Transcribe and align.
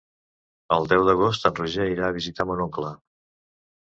El 0.77 0.87
deu 0.93 1.03
d'agost 1.09 1.45
en 1.49 1.55
Roger 1.59 1.87
irà 1.91 2.09
a 2.09 2.17
visitar 2.19 2.49
mon 2.53 2.65
oncle. 2.67 2.95